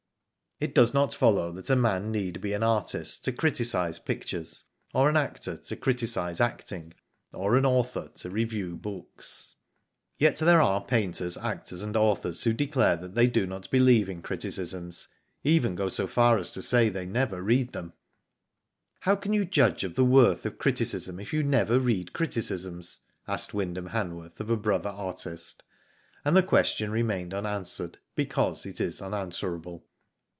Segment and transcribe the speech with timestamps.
[0.63, 5.09] It does not follow that a man need be an artist to criticise pictures, or
[5.09, 6.93] an actor to criticise acting,
[7.33, 9.55] or an author to review books.
[9.55, 10.21] Digitized byGoogk 42 lVJ/0 DID IT?
[10.39, 15.07] Yet there are painters, actors, and authors who declare they do not believe in criticisms,
[15.43, 17.93] even go so far as to say they never read them.
[18.99, 23.55] "How can you judge of the worth of criticism if you never read criticisms?" asked
[23.55, 25.63] Wynd ham Hanworth of a brother .artist;
[26.23, 29.87] and the ques tion remained unanswered because it is unanswer able.